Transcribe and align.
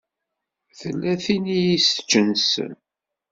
Tella 0.79 1.13
tin 1.23 1.45
i 1.57 1.57
yi-iseččen 1.65 2.27
ssem. 2.41 2.73